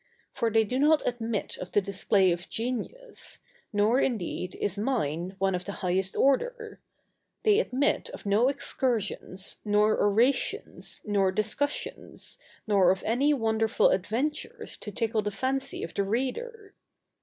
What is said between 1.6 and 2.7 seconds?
the display of